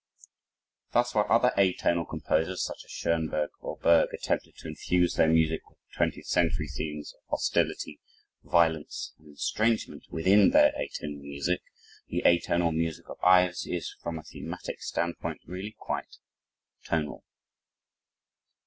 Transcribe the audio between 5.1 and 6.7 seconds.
their music with "20th century"